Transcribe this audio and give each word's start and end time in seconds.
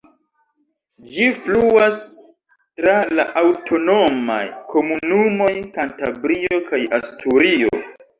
Ĝi 1.15 1.25
fluas 1.41 1.97
tra 2.79 2.95
la 3.19 3.25
aŭtonomaj 3.41 4.37
komunumoj 4.71 5.51
Kantabrio 5.77 6.59
kaj 6.71 6.81
Asturio. 7.01 7.79